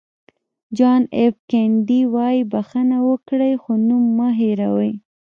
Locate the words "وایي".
2.13-2.41